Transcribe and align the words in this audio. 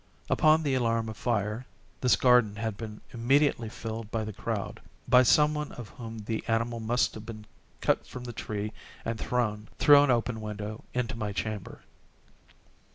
Upon 0.31 0.63
the 0.63 0.73
alarm 0.73 1.09
of 1.09 1.15
fire, 1.17 1.67
this 2.01 2.15
garden 2.15 2.55
had 2.55 2.75
been 2.75 3.01
immediately 3.13 3.69
filled 3.69 4.09
by 4.09 4.23
the 4.23 4.33
crowd—by 4.33 5.21
some 5.21 5.53
one 5.53 5.71
of 5.73 5.89
whom 5.89 6.17
the 6.25 6.43
animal 6.47 6.79
must 6.79 7.13
have 7.13 7.23
been 7.23 7.45
cut 7.81 8.07
from 8.07 8.23
the 8.23 8.33
tree 8.33 8.73
and 9.05 9.19
thrown, 9.19 9.67
through 9.77 10.01
an 10.01 10.09
open 10.09 10.41
window, 10.41 10.83
into 10.95 11.15
my 11.15 11.31
chamber. 11.33 11.81